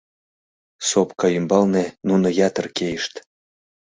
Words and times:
Сопка 0.89 1.27
ӱмбалне 1.37 1.85
нуно 2.07 2.27
ятыр 2.47 2.65
кийышт. 2.77 3.13